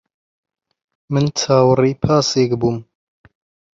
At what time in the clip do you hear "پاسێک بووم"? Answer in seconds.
2.01-2.77